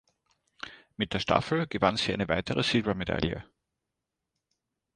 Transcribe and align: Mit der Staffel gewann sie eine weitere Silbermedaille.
Mit 0.97 1.13
der 1.13 1.19
Staffel 1.19 1.67
gewann 1.67 1.95
sie 1.95 2.11
eine 2.11 2.27
weitere 2.27 2.63
Silbermedaille. 2.63 3.45